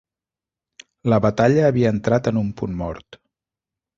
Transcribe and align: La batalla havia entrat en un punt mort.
La 1.13 1.19
batalla 1.25 1.67
havia 1.67 1.93
entrat 1.97 2.31
en 2.33 2.41
un 2.43 2.51
punt 2.63 2.75
mort. 2.83 3.21